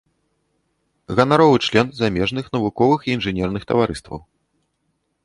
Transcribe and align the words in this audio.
Ганаровы 1.19 1.59
член 1.67 1.87
замежных 1.99 2.45
навуковых 2.55 2.99
і 3.07 3.15
інжынерных 3.17 3.63
таварыстваў. 3.73 4.19